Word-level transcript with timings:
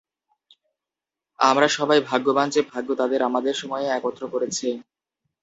আমরা 1.39 1.67
সবাই 1.69 1.99
ভাগ্যবান 2.09 2.47
যে 2.49 2.61
ভাগ্য 2.71 2.89
তাদের 2.95 3.19
আমাদের 3.29 3.55
সময়ে 3.55 3.87
একত্র 3.89 4.23
করেছে। 4.33 4.67